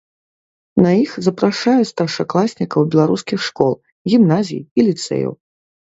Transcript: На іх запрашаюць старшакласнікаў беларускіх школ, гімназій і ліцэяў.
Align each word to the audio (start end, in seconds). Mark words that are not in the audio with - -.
На 0.85 0.89
іх 1.03 1.11
запрашаюць 1.25 1.89
старшакласнікаў 1.93 2.89
беларускіх 2.95 3.39
школ, 3.49 3.73
гімназій 4.15 4.61
і 4.65 4.79
ліцэяў. 4.89 5.33